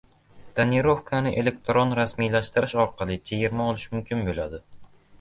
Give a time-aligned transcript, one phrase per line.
[0.59, 4.67] "Tonirovka"ni elektron rasmiylashtirish orqali chegirma olish mumkin bo‘ladi